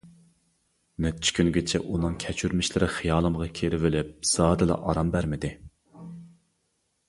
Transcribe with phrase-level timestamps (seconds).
[1.05, 5.55] نەچچە كۈنگىچە ئۇنىڭ كەچۈرمىشلىرى خىيالىمغا كىرىۋېلىپ زادىلا ئارام بەرمىدى.